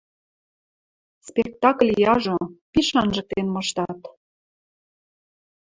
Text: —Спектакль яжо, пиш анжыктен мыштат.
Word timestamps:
—Спектакль 1.27 1.91
яжо, 2.13 2.37
пиш 2.71 2.87
анжыктен 3.01 3.45
мыштат. 3.53 4.01